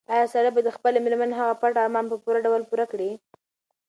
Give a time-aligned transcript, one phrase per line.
[0.13, 3.11] ایا سړی به د خپلې مېرمنې هغه پټ ارمان په پوره ډول پوره کړي؟